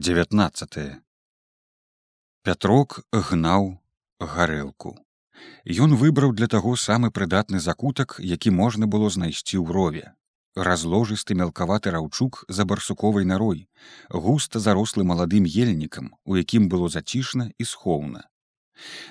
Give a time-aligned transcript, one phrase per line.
[0.00, 1.02] 19
[2.42, 3.66] Пятрок гнаў
[4.18, 4.92] гарэлку.
[5.84, 10.04] Ён выбраў для таго самы прыдатны закутак, які можна было знайсці ў рове.
[10.56, 13.68] Разложысты мелкаваты раўчук за барсуковай нарой,
[14.08, 18.24] густа зарослы маладым ельнікам, у якім было зацішна і схоўна.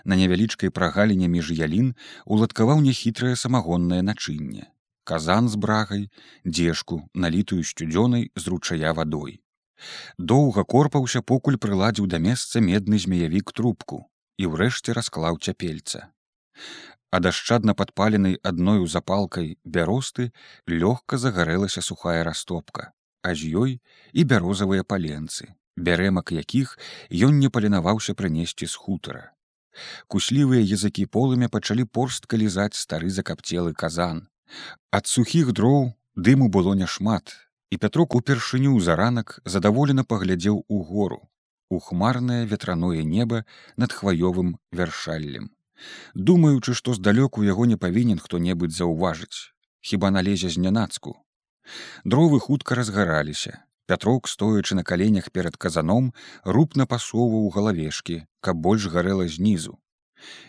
[0.06, 1.94] На невялічкай прагаліне між ялін
[2.26, 4.74] уладкаваў няхітрае самагоннае начынне.
[5.04, 6.10] Казан з брагай,
[6.46, 9.38] дзежку, налітую сцюдзёнай з ручая вадой.
[10.18, 14.06] Доўга корпаўся покуль прыладзіў да месца медны змеявік трубку
[14.38, 16.10] і ўрэшце расклаў цяпельца.
[17.12, 20.30] А дашчадна падпаленай адною запалкай бяросты
[20.68, 22.92] лёгка загарэлася сухая растопка,
[23.24, 23.72] а з ёй
[24.14, 26.78] і бярозавыя паленцы, бярэмак якіх
[27.12, 29.26] ён не паленаваўся прынесці з хутара.
[30.08, 34.28] Куслівыя языкі полымя пачалі порстка лізаць стары закапцелы казан.
[34.92, 37.36] Ад сухіх дроў дыму было няшмат,
[37.72, 41.22] і пятрок упершыню за ранак задаволена паглядзеў у гору
[41.70, 43.46] у хмарнае ветраное неба
[43.78, 45.52] над хваёвым вяршаллем.
[46.14, 51.16] Думаючы што здалёку яго не павінен хто-небудзь заўважыць хіба налезе знянацку.
[52.04, 53.64] Дровы хутка разгараліся.
[53.86, 59.78] Пятрок стоячы на каленях перад казаном рупна пасоваў галавешкі каб больш гарэла знізу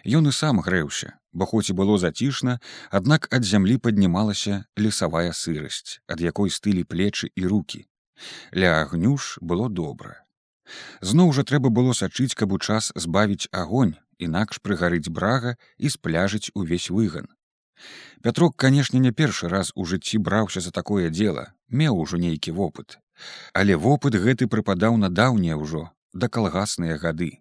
[0.06, 2.58] Ён і сам грэўся, бо хоць і было зацішна,
[2.90, 7.86] аднак ад зямлі паднімалася лесавая сырасць, ад якой стылі плечы і руки.
[8.52, 10.24] Ля агню ж было добра.
[11.00, 16.50] Зноў жа трэба было сачыць, каб у час збавіць агонь, інакш прыгарыць брага і спляжыць
[16.54, 17.28] увесь выган.
[18.22, 22.98] Пятрок, канешне, не першы раз у жыцці браўся за такое дело, меў ужо нейкі вопыт.
[23.54, 27.40] Але вопыт гэты прыпадаў на даўнія ўжо да калгасныя гады.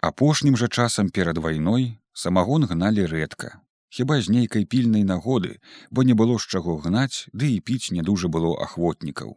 [0.00, 3.60] Апошнім жа часам перад вайной самагон гналі рэдка.
[3.94, 8.02] Хіба з нейкай пільнай нагоды, бо не было з чаго гнаць, ды і піць не
[8.02, 9.36] дужа было ахвотнікаў.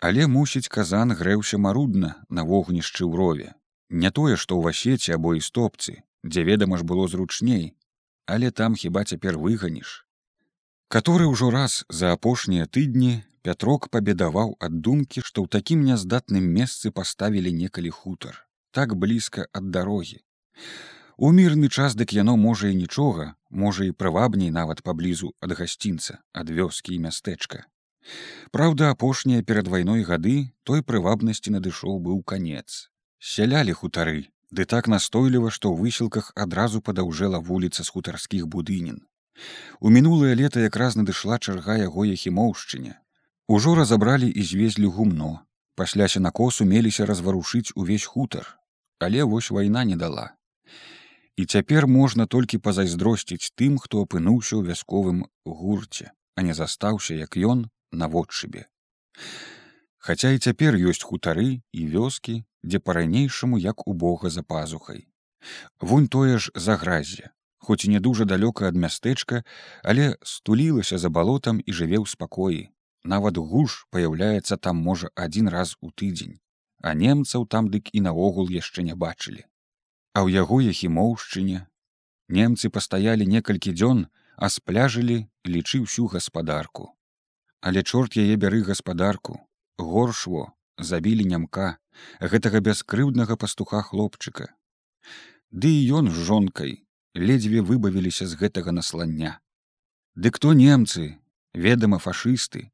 [0.00, 3.48] Але мусіць казан грэўся марудна на вогнішчы ў рове.
[3.90, 7.76] Не тое, што ў васеце або і стопцы, дзе ведама ж было зручней,
[8.26, 10.04] але там хіба цяпер выганіш.
[10.88, 16.90] Каторы ўжо раз за апошнія тыдні Пятрок пабедаваў ад думкі, што ў такім няздатным месцы
[16.90, 20.20] паставілі некалі хутар так блізка ад дарогі.
[21.18, 26.22] У мірны час дык яно можа і нічога, можа і прывабней нават паблізу ад гасцінца,
[26.32, 27.66] ад вёскі і мястэчка.
[28.50, 32.88] Праўда, апошнія перад вайной гады той прывабнасці надышоў быў канец.
[33.18, 39.02] Сялялі хутары, ды так настойліва, што ў высілках адразу падаўжэла вуліца з хутарскіх будынін.
[39.80, 42.94] У мінулае лета якраз надышла чарга яго яхімоўшчыне.
[43.48, 45.40] Ужо разабралі і звезлі гумно.
[45.74, 48.57] Пасляся на косу меліся разварушыць увесь хутар,
[48.98, 50.34] але вось вайна не дала.
[51.36, 57.38] І цяпер можна толькі пазайздросціць тым, хто апынуўся ў вясковым гурце, а не застаўся як
[57.38, 58.66] ён наводшыбе.
[59.98, 65.06] Хаця і цяпер ёсць хутары і вёскі, дзе па-ранейшаму як у бога за пазухай.
[65.78, 67.30] Вунь тое ж заграззе,
[67.62, 69.44] хоць і не дужа далёка ад мястэчка,
[69.84, 72.66] але стулілася за балотам і жыве ў спакоі.
[73.04, 76.42] Нават гуш паяўляецца там можа адзін раз у тыдзень
[76.80, 79.42] а немцаў там дык і наогул яшчэ не бачылі.
[80.14, 81.66] А ў яго яхімоўшчыне
[82.28, 84.06] немцы пастаялі некалькі дзён,
[84.36, 86.94] а спляжылі лічы ўсю гаспадарку.
[87.60, 89.40] Але чорт яе бяры гаспадарку,
[89.78, 91.78] горшво забілі нямка
[92.20, 94.54] гэтага бяскрыўднага пастуха хлопчыка.
[95.50, 99.40] Ды і ён з жонкай ледзьве выбавіліся з гэтага наслання.
[100.14, 101.18] Ды кто немцы,
[101.54, 102.70] ведама фашысты,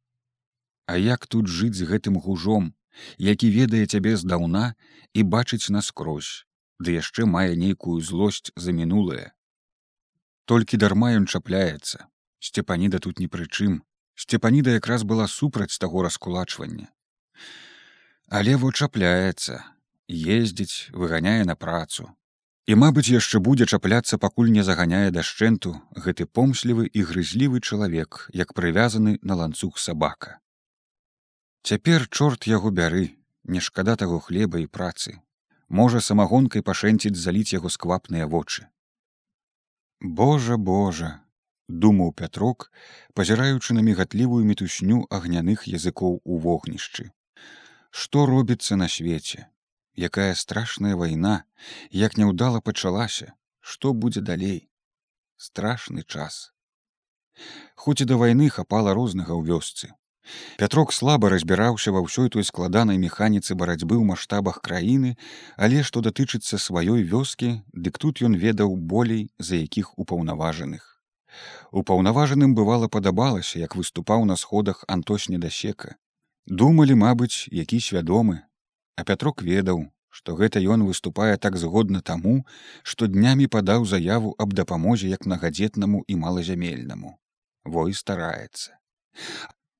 [0.86, 2.74] А як тут жыць з гэтым гужом,
[3.18, 4.74] які ведае цябе здаўна
[5.14, 6.44] і бачыць наскрозь,
[6.78, 9.32] ды яшчэ мае нейкую злосць за мінулае.
[10.44, 12.06] Толькі дарма ён чапляецца,
[12.38, 13.80] сцепаніда тут ні пры чым,
[14.14, 16.90] сцепаніда якраз была супраць таго раскулачвання.
[18.28, 19.64] Але во чапляецца,
[20.08, 22.12] ездзіць, выганяе на працу.
[22.66, 25.74] І, мабыць, яшчэ будзе чапляцца, пакуль не заганяе дашчэнту
[26.04, 30.40] гэты помслівы і грызлівы чалавек, як прывязаны на ланцуг сабака.
[31.64, 33.02] Цяпер чорт яго бяры,
[33.48, 35.12] не шкада таго хлеба і працы.
[35.78, 38.66] Можа самагонкай пашэнціць заліць яго сквапныя вочы.
[40.18, 41.08] Божа Божа,
[41.68, 42.68] думаў пятрок,
[43.14, 47.08] пазіраючы на мігатлівую мітусню агняных языкоў у вогнішчы.
[47.88, 49.48] Што робіцца на свеце?
[49.96, 51.48] Якая страшная вайна,
[52.04, 54.68] як няўдала пачалася, што будзе далей?
[55.40, 56.52] Страшны час.
[57.74, 59.94] Хоць і да вайны хапала рознага ў вёсцы,
[60.58, 65.16] Пятрок слаба разбіраўся ва ўсёй той складанай механіцы барацьбы ў маштабах краіны,
[65.56, 70.88] але што датычыцца сваёй вёскі, дык тут ён ведаў болей за якіх упаўнаважаных.
[71.72, 75.96] Упаўнаважаным бывала падабалася, як выступаў на сходах антосня дасека.
[76.46, 78.44] Думалі, мабыць, які свядомы,
[78.96, 79.80] А Пятрок ведаў,
[80.14, 82.34] што гэта ён выступае так згодна таму,
[82.90, 87.18] што днямі падаў заяву аб дапамозе як мнагадзетнаму і малазямельнаму.
[87.64, 88.78] Вой стараецца.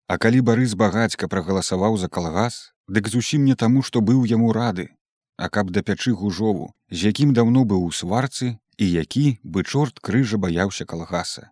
[0.06, 4.90] А калі барыс багацька прагаласаваў за калгас, дык зусім не таму, што быў яму рады,
[5.36, 10.00] а каб да пячы гужову, з якім даўно быў у сварцы і які бы чорт
[10.00, 11.50] крыжа баяўся калгаса.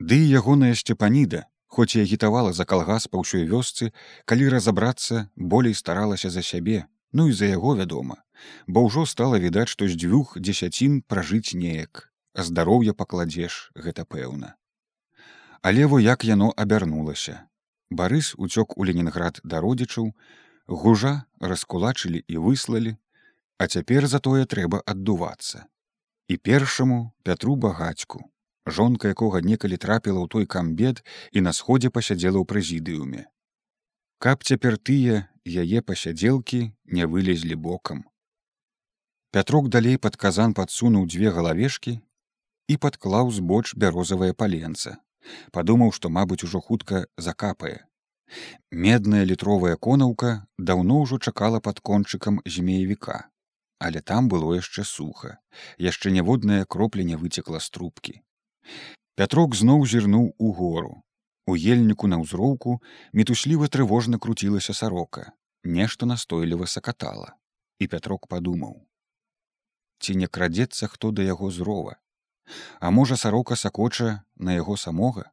[0.00, 3.92] Ды ягоная сцепаніда, хоць і агітавала за калгас па ўсёй вёсцы,
[4.24, 8.24] калі разабрацца, болей старалася за сябе, ну і за яго вядома,
[8.66, 14.56] бо ўжо стала відаць, што з дзвюх дзесяцін пражыць неяк, а здароўе пакладзеш гэта пэўна.
[15.62, 17.46] Але во як яно абярнулася.
[17.90, 20.10] Барыс уцёк у Ленінград да родзічаў,
[20.66, 22.96] гужа раскулачылі і выслалі,
[23.58, 25.66] а цяпер затое трэба аддувацца.
[26.26, 28.26] І першаму пятру багацьку,
[28.66, 33.22] жонка якога некалі трапіла ў той камбед і на сходзе пасядзела ў прэзідыуме.
[34.18, 38.02] Каб цяпер тыя яе пасядзелкі не вылезлі бокам.
[39.30, 41.98] Пятрок далей пад казан падсунуў дзве галавешкі
[42.66, 44.98] і падклаў збоч бярозавае паленца,
[45.52, 47.78] падумаў што мабыць ужо хутка закапае.
[48.70, 53.28] Медная літровая конаўка даўно ўжо чакала пад кончыкам змеевіка.
[53.78, 55.38] Але там было яшчэ суха.
[55.78, 58.14] Яшчэ няводная кропля не выцекла з трубкі.
[59.16, 61.02] Пятрок зноў зірнуў у гору.
[61.46, 62.78] У ельніку на ўзроўку
[63.12, 65.32] мітусліва трывожна круцілася сарока.
[65.64, 67.34] Нешта настойліва сакатала.
[67.78, 68.78] І пятрок падумаў.
[69.98, 71.98] Ці не крадзецца хто да яго зрова
[72.80, 75.30] А можа сарока сакоча на яго самога.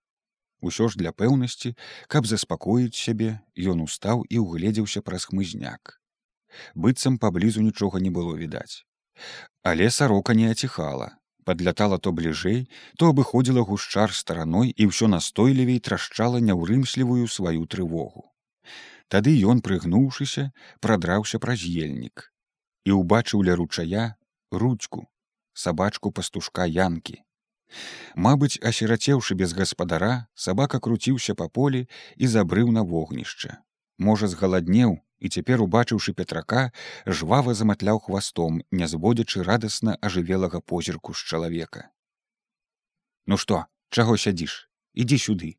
[0.62, 1.76] Усё ж для пэўнасці,
[2.08, 6.00] каб заспакоіць сябе, ён устаў і ўгледзеўся праз хмызняк.
[6.76, 8.84] Быццам паблізу нічога не было відаць.
[9.64, 11.16] Але сарока не аціхала,
[11.46, 12.68] падлятала то бліжэй,
[12.98, 18.28] то абыходзіла гушчар стараной і ўсё настойлівей трашчала няўрымслівую сваю трывогу.
[19.10, 22.30] Тады ён, прыгнуўшыся, прадраўся праз ельнік
[22.86, 24.16] і ўбачыў ля ручая
[24.52, 25.08] ручку,
[25.60, 27.20] сабачку пастушка янкі.
[28.16, 31.86] Мабыць, асірацеўшы без гаспадара, сабака круціўся па полі
[32.18, 33.60] і забрыў на вогнішча.
[34.00, 36.72] Можа, згаладнеў і цяпер убачыўшы пятрака,
[37.06, 41.90] жвава заматляў хвастом, не зводзячы радасна ажывелага позірку з чалавека.
[43.28, 45.52] Ну што, чаго сядзіш, ідзі сюды.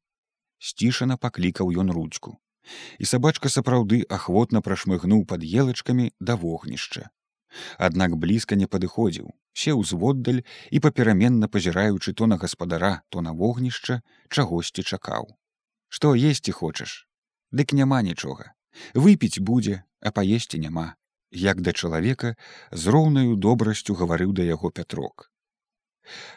[0.59, 2.39] Сцішана паклікаў ён ручку.
[2.99, 7.09] І сабачка сапраўды ахвотна прашмыгнуў пад елачкамі да вогнішча.
[7.79, 14.01] Аднак блізка не падыходзіў, сеў зводдаль і папераменна пазіраючы то на гаспадара, то на вогнішча,
[14.29, 15.27] чагосьці чакаў.
[15.89, 17.07] Што есці хочаш?
[17.51, 18.55] Дык няма нічога.
[18.95, 20.95] Выпіць будзе, а паесці няма.
[21.31, 22.35] Як да чалавека
[22.73, 25.31] з роўнаю добрасцю гаварыў да яго пятрок.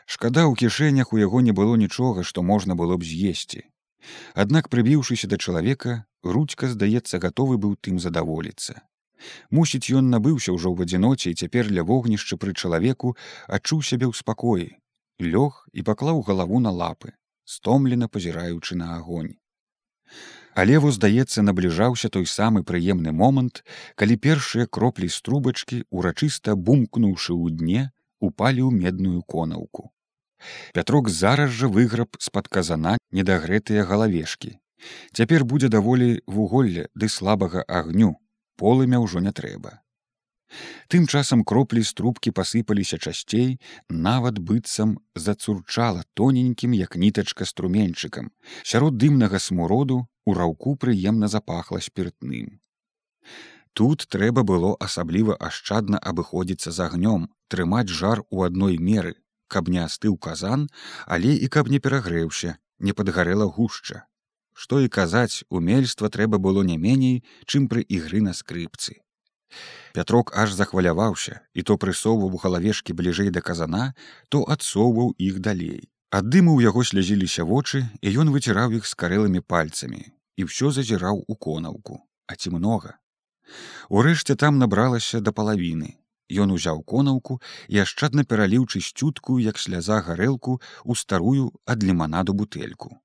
[0.06, 3.64] Шкада ў кішэнях у яго не было нічога, што можна было б з'есці.
[4.34, 8.82] Аднак прыбіўшыся да чалавека, ручка, здаецца, гатовы быў тым задаволіцца.
[9.50, 13.16] Мусіць, ён набыўся ўжо ў адзіноце і цяпер ля вогнішча пры чалавеку
[13.48, 14.70] адчуў сябе ў спакоі,
[15.22, 17.14] лёг і паклаў галаву на лапы,
[17.46, 19.34] стомлена пазіраючы на агонь.
[20.54, 23.64] Але во здаецца, набліжаўся той самы прыемны момант,
[23.96, 27.82] калі першыя кроплі з трубачкі, урачыста бумкнуўшы ў дне,
[28.22, 29.90] упалі ў медную конаўку.
[30.74, 34.60] Пятрок зараз жа выграб з-пад казана недагрэтыя галавешкі.
[35.16, 38.20] Цяпер будзе даволі вуголля ды слабага агню,
[38.58, 39.84] полымя ўжо не трэба.
[40.88, 43.58] Тым часам кроплі з трубкі пасыпаліся часцей,
[43.90, 48.30] нават быццам зацурчала тоненькім, як нітачка струменьчыкам.
[48.62, 52.60] Сярод дымнага смуроду у раўку прыемна запахла спіртным.
[53.74, 59.16] Тут трэба было асабліва ашчадна абыходзіцца з агнём, трымаць жар у адной меры,
[59.48, 60.70] каб не астыў казан,
[61.08, 64.06] але і каб не перагрэўся, не падгарэла гушча,
[64.54, 69.02] што і казаць умельства трэба было не меней чым пры ігры на скрыпцы.
[69.94, 73.94] Пятрок аж захваляваўся і то прысоўваў галавешкі бліжэй да казана
[74.30, 75.90] то адсоўваў іх далей.
[76.10, 80.02] Ад дыму ў яго слязіліся вочы і ён выціраў іх скарэлымі пальцамі
[80.38, 82.02] і ўсё зазіраў у конаўку.
[82.26, 82.98] А ці многа?
[83.90, 85.98] Урэшце там набралася да палавіны.
[86.34, 87.38] Ён узяў конаўку
[87.70, 93.03] і ашчадна пераліў чысцюткую як сляза гарэлку ў старую ад ліманаду бутэльку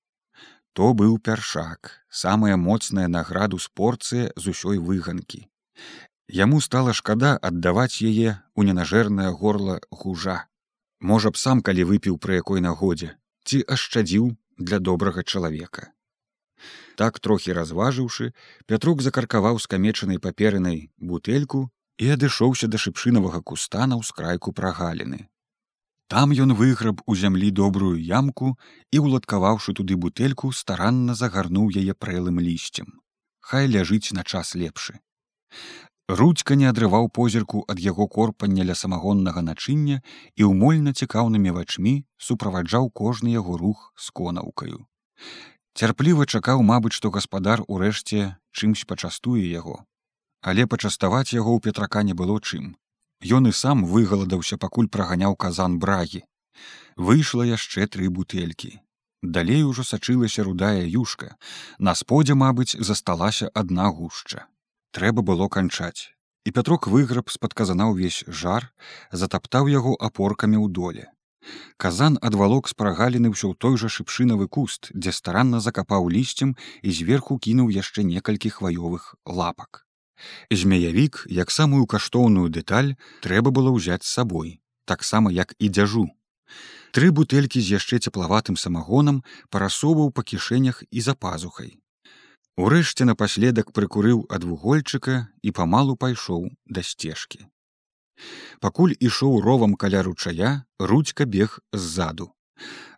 [0.79, 5.41] То быў пяршак, самая моцная награду спорцыя з усёй выганкі.
[6.41, 10.37] Яму стала шкада аддаваць яе ў ненажэрнае горла гужа.
[11.01, 13.09] Можа б сам калі выпіў пры якой нагодзе,
[13.43, 14.29] ці ашчадзіў
[14.71, 15.91] для добрага чалавека.
[16.95, 18.31] Так трохі разважыўшы,
[18.71, 21.65] Пятрук закаркаваў скамечанай паперынай бутэльку
[21.99, 25.27] і адышоўся да шыпшынавага кустана ў скрайку прагаліны.
[26.09, 28.57] Там ён выграб у зямлі добрую ямку
[28.91, 32.89] і, уладкаваўшы туды бутэльку, старанна загарнуў яе прэлым лісцем.
[33.45, 34.97] Хай ляжыць на час лепшы.
[36.09, 40.01] Рудзька не адрываў позірку ад яго корпання ля самагоннага начыння
[40.41, 44.89] і ўмольна цікаўнымі вачмі суправаджаў кожны яго рух з конаўкаю.
[45.77, 49.85] Цярпліва чакаў, мабыць, што гаспадар урэшце чымсь пачастуе яго.
[50.41, 52.73] Але пачаставаць яго ў петрака не было чым.
[53.25, 56.23] Ён і сам выгаладаўся, пакуль праганяў казан брагі.
[56.97, 58.79] Выйшла яшчэ тры бутэлькі.
[59.23, 61.35] Далей ужо сачылася рудая юшка.
[61.79, 64.47] На сподзе, мабыць, засталася адна гушча.
[64.95, 66.15] Трэба было канчаць.
[66.47, 68.71] І Пятрок выграб з-пад казана ўвесь жар,
[69.11, 71.11] затаптаў яго апоркамі ў доле.
[71.77, 76.95] Казан адвалок з прагаліны ўсё ў той жа шыпшынавы куст, дзе старанна закапаў лісцем і
[76.95, 79.88] зверху кінуў яшчэ некалькі хваёвых лапак.
[80.51, 86.09] Змяявік, як самую каштоўную дэталь трэба было ўзяць з сабой, таксама як і дзяжу,
[86.97, 89.21] Тры бутэлькі з яшчэ цеплаватым самагонам
[89.53, 91.77] парасоўваў па кішэнях і за пазухай.
[92.59, 97.45] Урэшце напаследак прыкурыў ад вугольчыка і памалу пайшоў да сцежкі.
[98.65, 102.33] Пакуль ішоў ровам каля ручая, рудзька бег ззаду.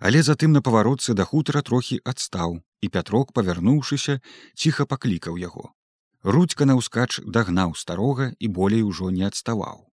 [0.00, 4.21] Але затым на паваротцы да хутара трохі адстаў, і пятрок, павярнуўшыся,
[4.57, 5.75] ціха паклікаў яго.
[6.23, 9.89] Рудзька на ўскач дагнаў старога і болей ужо не адставаў.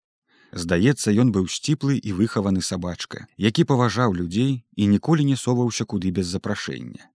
[0.52, 6.12] Здаецца, ён быў сціплы і выхаваны сабачка, які паважаў людзей і ніколі не соваўся куды
[6.12, 7.08] без запрашэння.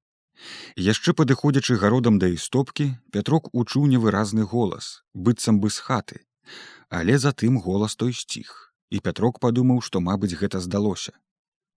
[0.75, 6.25] Яшчэ падыходзячы гародам да істопкі, Пятрок учуў невыразны голас, быццам бы з хаты.
[6.89, 11.13] Але затым голас той сціх, і Пятрок падумаў, што, мабыць, гэта здалося.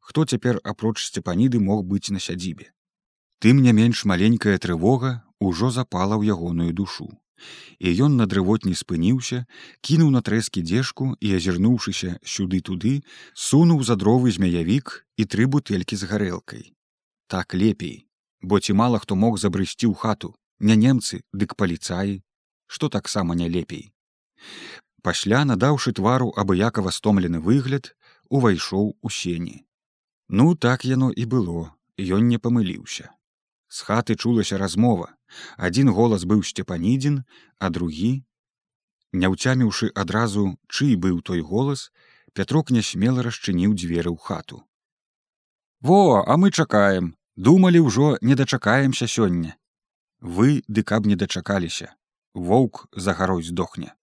[0.01, 2.73] Хто цяпер апроч сцепаніды мог быць на сядзібе.
[3.45, 7.13] Тым не менш маленькая трывога ўжо запала ў ягоную душу
[7.79, 9.45] і ён на дрывот не спыніўся
[9.81, 12.95] кінуў на трэскі дзежку і азірнуўшыся сюды туды
[13.35, 16.65] сунуў за дровы змяявік і тры бутэлькі з гарэлкай
[17.27, 18.07] так лепей
[18.41, 22.23] бо ці мала хто мог забрысці ў хату не немцы дык паліцаі
[22.67, 23.93] што таксама не лепей?
[25.03, 27.95] Пасля надаўшы твару абыякова стомлены выгляд
[28.29, 29.63] увайшоў у сені
[30.29, 33.13] ну так яно і было ён не памыліўся
[33.77, 35.13] з хаты чулася размова
[35.57, 37.23] Адзін голас быў сцепанідзін,
[37.59, 38.13] а другі,
[39.13, 41.91] не ўцяміўшы адразу, чый быў той голас,
[42.37, 44.59] Пятрок нясмела расчыніў дзверы ў хату.
[45.81, 49.57] Во, а мы чакаем, думалі ўжо не дачакаемся сёння.
[50.21, 51.95] Вы ды каб не дачакаліся.
[52.35, 53.95] Воўк за гарой здохне.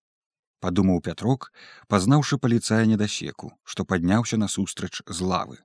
[0.66, 1.52] Падумаў Пятрок,
[1.88, 5.62] пазнаўшы паліцая недасеку, што падняўся насустрач з лавы.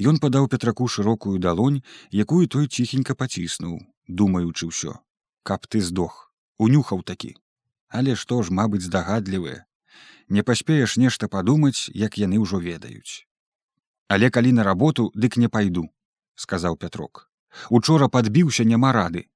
[0.00, 4.98] Ён падаў петраку шырокую далонь, якую той ціхенька паціснуў, думаючы ўсё,
[5.42, 7.34] каб ты здох, унюхаў такі.
[7.88, 9.64] Але што ж, мабыць, здагадлівыя,
[10.28, 13.26] не паспееш нешта падумаць, як яны ўжо ведаюць.
[14.08, 15.88] Але калі на работу, дык не пайду,
[16.34, 17.30] сказаў Пятрок.
[17.70, 19.26] Учора падбіўся няма рады.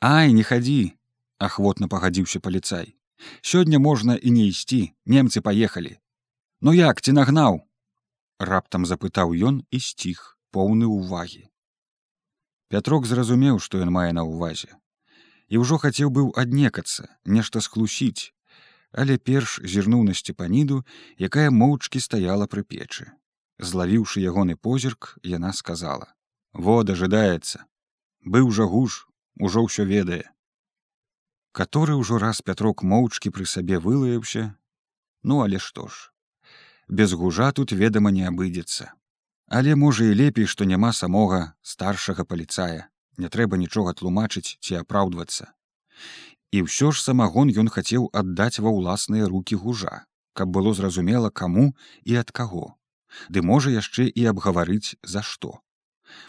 [0.00, 0.96] Ай, не хадзі,
[1.38, 2.96] ахвотна пагадзіўся паліцай.
[3.42, 5.98] Сёння можна і не ісці, немцы паехалі.
[6.60, 7.60] Ну як ці нагнаў,
[8.40, 11.46] раптам запытаў ён і сціх поўны ўвагі.
[12.72, 14.72] Пятрок зразумеў што ён мае на ўвазе.
[15.52, 18.32] І ўжо хацеў быў аднекацца нешта схлусіць
[18.92, 20.82] але перш зірнуў на сцепаніду
[21.18, 23.06] якая моўчкі стаяла пры печы.
[23.60, 26.10] Злавіўшы ягоны позірк яна сказала
[26.52, 27.64] во дажыдаецца.
[28.24, 29.06] Быў жа гуш
[29.38, 30.24] ужо ўсё ведае
[31.52, 34.54] каторы ўжо раз пятрок моўчкі пры сабе вылаяўся.
[35.22, 36.10] Ну але што ж
[36.90, 38.90] без гужа тут ведама не абыдзецца.
[39.46, 45.50] Але можа і лепей, што няма самога старшага паліцая, не трэба нічога тлумачыць ці апраўдвацца.
[46.50, 51.74] І ўсё ж самагон ён хацеў аддаць ва ўласныя руки гужа, каб было зразумела каму
[52.02, 52.74] і ад каго.
[53.30, 55.62] Ды можа яшчэ і абгаварыць за што.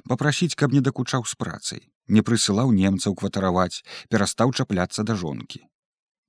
[0.05, 5.65] Папрасіць, каб не дакучаў з працай, не прысылаў немцаў кватараваць, перастаў чапляцца да жонкі.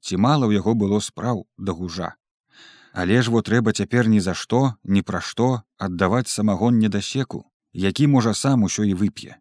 [0.01, 2.17] Ці мала ў яго было спраў да гужа.
[2.93, 8.07] Але ж во трэба цяпер ні за што, ні пра што аддаваць самагон недасеку, які
[8.07, 9.41] можа сам усё і вып'е.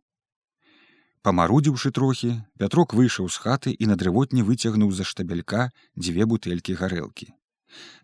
[1.22, 7.28] Памарудзіўшы трохі, Пятрок выйшаў з хаты і на дрывотні выцягнуў за штабелька дзве бутэлькі гарэлкі.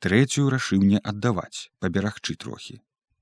[0.03, 2.77] Трэцюю рашыў не аддаваць, паберагчы трохі.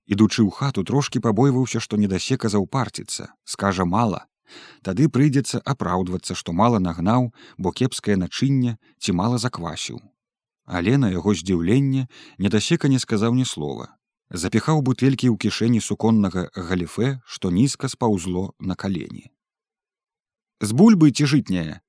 [0.05, 4.25] Ідучы ў хату трошкі пабойваўся, што недасека заўпарціцца, скажа мала.
[4.85, 10.01] Тады прыйдзецца апраўдвацца, што мала нагнаў, бо кепскае начынне ці мала заквасіў,
[10.65, 12.07] але на яго здзіўленне
[12.37, 13.93] недасека не сказаў ні слова.
[14.29, 19.29] Запіхаў бутэлькі ў кішэні суконнага галіфе што нізка спаўзло на калені.
[20.61, 21.81] З бульбы ці жытняе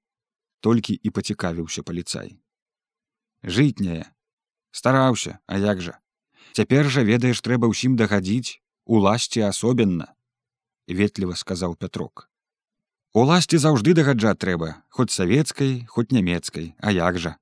[0.60, 2.36] толькі і пацікавіўся паліцай.
[3.42, 4.04] Жытняе.
[4.70, 5.96] Стараўся а як жа?
[6.52, 10.12] Цяпер жа ведаеш трэба ўсім дагадзіць уласці асобенна
[10.86, 12.28] ветліва сказаў пятрок.
[13.16, 17.40] Уласці заўжды дагаджаць трэба хоць савецкай хоць нямецкай а як жа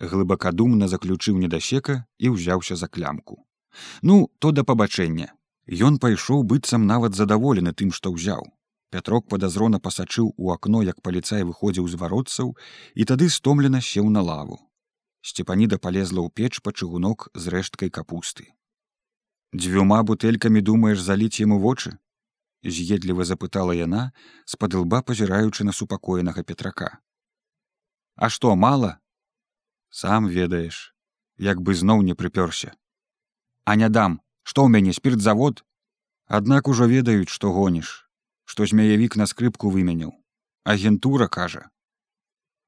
[0.00, 3.44] глыбакадумна заключыў недасека і ўзяўся за клямку.
[4.02, 5.32] Ну, то да пабачэння.
[5.70, 8.42] Ён пайшоў быццам нават задаволены тым, што ўзяў.
[8.90, 12.56] Пятрок падазрона пасачыў у акно, як паліцай выходзіў з варотцаў
[12.94, 14.58] і тады стомлена сеў на лаву.
[15.22, 18.50] Сцепаніда палезла ў печ па чыгунок з рэшткай капусты.
[19.54, 21.98] Дзвюма бутэлькамі думаеш заліць яму вочы?
[22.64, 24.12] з'едліва запытала яна
[24.44, 26.98] з-пад лба пазіраючы на супакоенага петрака.
[28.16, 28.99] А што мала?
[29.90, 30.94] Сам ведаеш,
[31.36, 32.72] як бы зноў не прыпёрся.
[33.64, 35.62] А не дам, што ў мяне спиртзавод,
[36.30, 37.88] Аднак ужо ведаюць, што гоніш,
[38.46, 40.12] што змяявік на скрыпку выменяў.
[40.62, 41.62] Агентура кажа.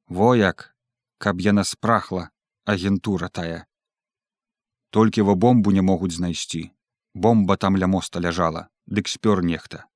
[0.08, 0.74] Во як,
[1.22, 2.24] каб яна спрахла,
[2.66, 3.60] агентура тая.
[4.90, 6.62] Толькі во бомбу не могуць знайсці.
[7.14, 9.86] Бомба там ля моста ляжала, дык спёр нехта.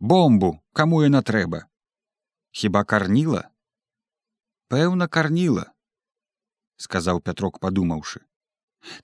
[0.00, 1.70] Бомбу, каму яна трэба.
[2.50, 3.44] Хіба карніла?
[4.66, 5.70] Пэўна карніла,
[6.86, 8.24] сказаў Пятрок падумаўшы.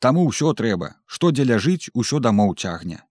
[0.01, 3.03] Таму ўсё трэба, што дзе ляжыць усё дамоў цягне.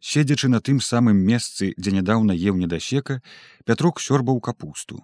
[0.00, 3.20] Седзячы на тым самым месцы, дзе нядаўна еў недасека,
[3.64, 5.02] Пятрок сёрбаў капусту.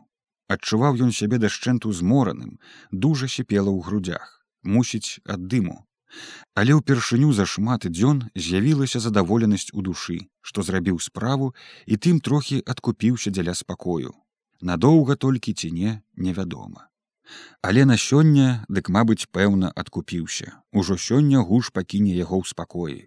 [0.48, 2.56] Адчуваў ён сябе дашчэнту змораным,
[2.90, 5.84] дужа сіпела ў грудях, мусіць ад дыму.
[6.56, 11.52] Але ўпершыню за шмат дзён з'явілася задаволенасць у душы, што зрабіў справу
[11.86, 14.16] і тым трохі адкупіўся дзеля спакою.
[14.60, 16.88] Надоўга толькі ці не невядома.
[17.62, 20.62] Але на сёння, дык мабыць, пэўна адкупіўся.
[20.72, 22.98] Ужо сёння гуш пакіне яго ў спакоі.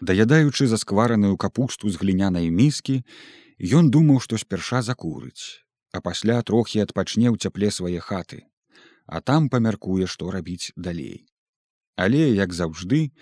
[0.00, 3.02] Даядаючы засквараную капусту з глінянай міскі,
[3.60, 8.44] ён думаў, што спярша закурыць, а пасля трохі адпачне ў цяпле свае хаты,
[9.06, 11.24] а там памяркуе, што рабіць далей.
[11.96, 13.12] Але, як заўжды,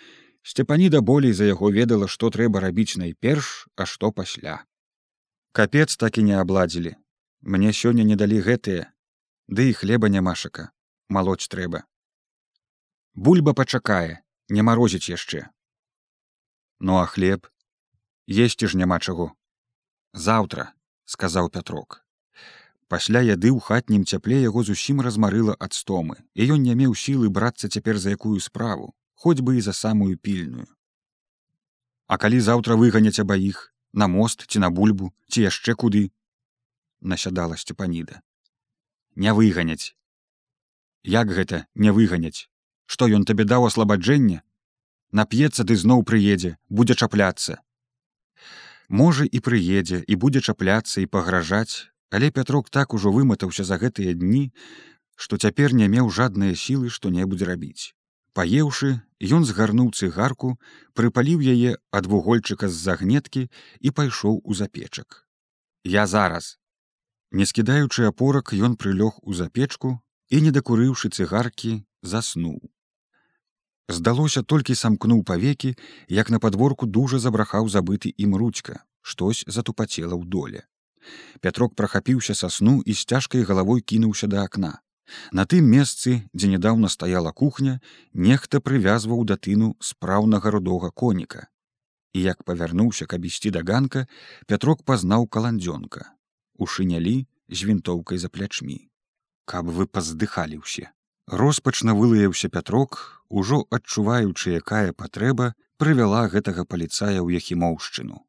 [0.43, 4.64] сцепаніда болей за яго ведала, што трэба рабіць найперш, а што пасля.
[5.52, 6.97] Капец так і не абладзілі.
[7.43, 8.90] Мне сёння не далі гэтыя,
[9.48, 10.70] Ды і хлеба нямашака,
[11.08, 11.84] малоць трэба.
[13.14, 15.45] Бульба пачакае, не марозіць яшчэ.
[16.80, 17.50] Ну а хлеб
[18.26, 19.36] есці ж няма чаго.
[20.16, 20.73] Заўтра,
[21.04, 22.00] сказаў Пятрок.
[22.88, 27.28] Пасля яды ў хатнім цяпле яго зусім размарыла ад стомы, і ён не меў сілы
[27.28, 30.69] брацца цяпер за якую справу, хоць бы і за самую пільную.
[32.08, 36.08] А калі заўтра выганяць абаіх на мост ці на бульбу ці яшчэ куды
[37.00, 38.25] насядала сцепаніда
[39.16, 39.94] не выганяць.
[41.04, 42.48] Як гэта не выганяць,
[42.86, 44.42] што ён табе даў аслабаджэнне,
[45.12, 47.60] нап'ецца ты зноў прыедзе, будзе чапляцца.
[48.88, 54.14] Можа і прыедзе і будзе чапляцца і пагражаць, але Пятрок так ужо выматаўся за гэтыя
[54.14, 54.50] дні,
[55.16, 57.94] што цяпер не меў жадныя сілы што-небудзь рабіць.
[58.34, 60.58] Паеўшы, ён згарнуў цыгарку,
[60.98, 63.46] прыпаліў яе ад вугольчыка з загнеткі
[63.80, 65.22] і пайшоў у запечак.
[65.84, 66.58] Я зараз
[67.34, 69.88] Не скідаючы апорак, ён прылёг у запечку
[70.30, 71.73] і, не дакурыўшы цыгаркі,
[72.12, 72.60] заснуў.
[73.97, 75.73] Здалося толькі самкнуў павекі,
[76.18, 80.62] як на падворку дужа забрахаў забыты ім ручка, штось затупацела ў доле.
[81.42, 84.78] Пятрок прахапіўся са сну і з цяжкай галавой кінуўся да акна.
[85.34, 87.80] На тым месцы, дзе нядаўна стаяла кухня,
[88.14, 91.49] нехта прывязваў да тыну спраўнага рудога коніка.
[92.14, 94.06] І як павярнуўся, каб ісці да ганка,
[94.47, 96.14] Пятрок пазнаў каландзёнка
[96.56, 98.90] у шынялі з вінтоўкай за плячмі.
[99.45, 100.90] Каб вы паздыхалі ўсе.
[101.26, 108.21] Роспачна вылаяўся пятрок, ужо адчуваючы, якая патрэба прывяла гэтага паліцая ў яхімоўшчыну.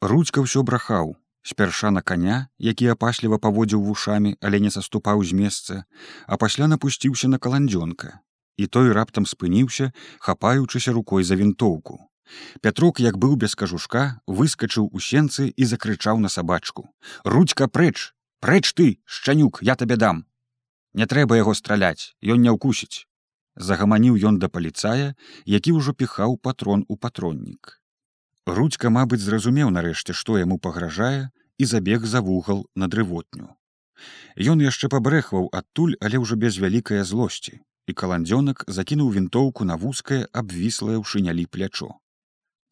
[0.00, 5.84] Ручка ўсё брахаў, спярша на каня, які апасліва паводзіў вушамі, але не саступаў з месца,
[6.26, 8.20] а пасля напусціўся на каландзёнка.
[8.56, 12.09] І той раптам спыніўся, хапаючыся рукой за вінтоўку.
[12.60, 16.88] Пятрук, як быў без кажушка, выскачыў у сенцы і закрычаў на сабачку:
[17.24, 20.26] «Ручка прэч, прэч ты, шчанюк, я табе дам.
[20.94, 23.06] Не трэба яго страляць, ён не ўкусіць.
[23.56, 25.14] Загаманіў ён да паліцая,
[25.44, 27.78] які ўжо піхаў патрон у патроннік.
[28.46, 33.56] Ручка, мабыць, зразумеў нарэшце, што яму пагражае і забег за вугал на дрывотню.
[34.36, 40.22] Ён яшчэ пабрэхваў адтуль, але ўжо без вялікае злосці, і каландзёнак закінуў вінтоўку на вузкае
[40.32, 41.90] абвіслае ў шынялі плячо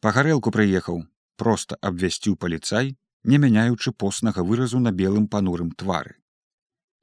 [0.01, 1.03] па гарэлку прыехаў
[1.35, 6.15] просто абвясціў паліцай не мяняючы поснага выразу на белым панурым твары.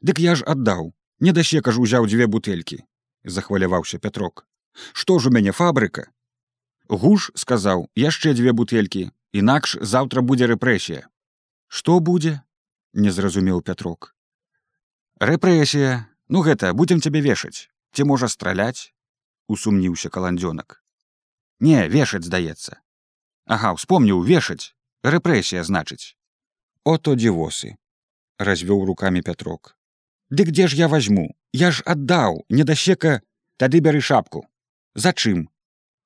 [0.01, 2.79] Дык я ж аддаў не даще кажу узяў дзве бутэлькі
[3.25, 4.47] захваляваўся пятрок.
[4.93, 6.09] Што ж у мяне фабрыка?
[6.89, 11.09] Гуш сказаў яшчэ дзве бутэлькі інакш заўтра будзе рэпрэсія
[11.69, 12.41] што будзе
[12.95, 14.15] не зразумеў пятрок.
[15.21, 16.09] Рэпрэсія?
[16.29, 17.69] Ну гэта будзем цябе вешаць.
[17.93, 18.93] Ці можа страляць
[19.49, 20.83] усумніўся каландзёнак.
[21.61, 22.81] Не вешаць здаецца
[23.47, 24.75] Ага, успомніў вешаць
[25.07, 26.19] рэпрэсія значыць
[26.83, 27.75] ото дзівосы
[28.43, 29.77] развёў руками пятрок
[30.31, 31.35] дык дзе ж я возьму?
[31.53, 33.23] Я ж аддаў недасека
[33.57, 34.47] тады бяры шапку.
[34.95, 35.49] Зачым?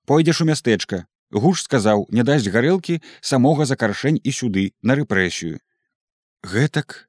[0.06, 1.06] Пойдзеш у мястэчка.
[1.30, 5.60] Гуш сказаў не дасць гарэлкі самога закаршэнь і сюды на рэпрэсію
[6.42, 7.08] гэтак?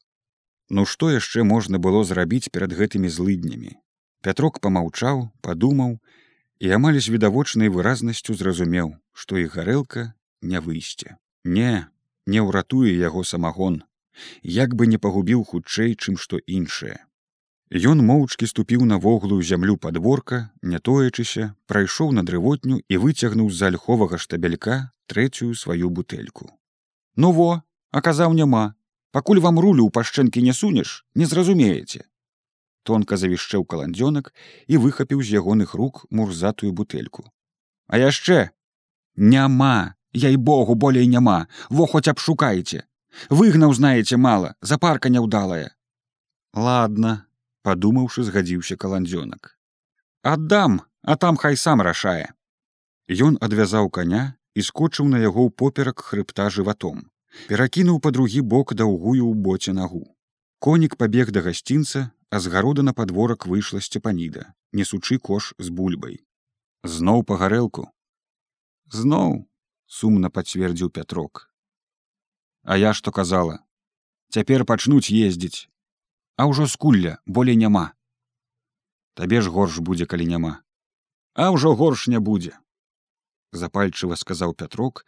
[0.69, 3.75] Ну што яшчэ можна было зрабіць перад гэтымі злыднямі?
[4.21, 5.97] Пятрок помаўчаў падумаў
[6.61, 11.71] і амаль з відавочнай выразнасцю зразумеў што і гарэлка не выйсце не
[12.25, 13.81] не ўратуе яго самагон
[14.57, 16.99] як бы не пагубіў хутчэй чым што іншае
[17.71, 23.71] Ён моўчкі ступіў на воглую зямлю падворка, не тоячыся, прайшоў на дрывотню і выцягнуў з-за
[23.71, 26.51] альховага штабелька трэцюю сваю бутэльку.
[27.15, 28.75] Ну во, аказаў няма,
[29.15, 32.03] пакуль вам рулю ў пашчэнкі не сунеш, не зразумееце.
[32.83, 34.33] Тонка завішчэў каландзёнак
[34.67, 37.23] і выхапіў з ягоных рук мурзатую бутэльку.
[37.87, 38.51] А яшчэ
[39.15, 42.83] няма, я і богу болей няма, во хоць абшукаеце.
[43.29, 45.75] Выгнаў знаеце мала, запарка няўдалая.
[46.53, 47.25] Ладно,
[47.63, 49.57] падумаўшы згадзіўся каландзёнак.
[50.23, 52.33] Аддам а там хай сам рашае.
[53.09, 57.09] Ён адвязаў коня і скочыў на яго ў поперак хрыбта жыватом.
[57.47, 60.03] Перакінуў па другі бок даўгую ў боце нагу.
[60.59, 66.21] Конік пабег да гасцінца а з гарода на падворак выйшла сцепаніда несучы кош з бульбай.
[66.83, 67.89] Зноў па гарэлку.
[68.91, 69.47] Зноў
[69.99, 71.47] сумна пацвердзіў пятрок
[72.63, 73.59] а я што казала?
[74.31, 75.67] Цяпер пачнуць ездзіць
[76.41, 77.93] а ўжо скулля болей няма.
[79.13, 80.53] Табе ж горш будзе калі няма.
[81.35, 82.57] А ўжо горш не будзе
[83.51, 85.05] запальчыва сказаў пятрок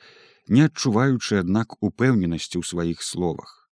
[0.48, 3.70] не адчуваючы аднак упэўненасці ў сваіх словах.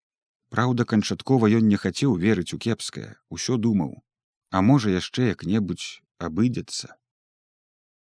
[0.50, 4.02] Праўда канчаткова ён не хацеў верыць у кепскае усё думаў.
[4.50, 6.94] А можа яшчэ як-небудзь абыдзецца